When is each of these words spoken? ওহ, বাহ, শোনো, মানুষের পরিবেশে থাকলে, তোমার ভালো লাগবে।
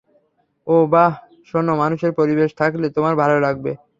ওহ, 0.67 0.83
বাহ, 0.93 1.11
শোনো, 1.49 1.73
মানুষের 1.75 2.11
পরিবেশে 2.19 2.55
থাকলে, 2.55 2.87
তোমার 2.89 3.13
ভালো 3.15 3.35
লাগবে। 3.39 3.71